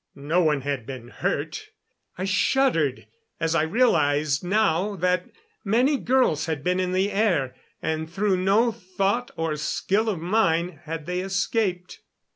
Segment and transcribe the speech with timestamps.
[0.15, 1.69] No one had been hurt.
[2.17, 3.05] I shuddered
[3.39, 5.29] as I realized now that
[5.63, 10.79] many girls had been in the air, and through no thought or skill of mine
[10.85, 11.99] had they escaped.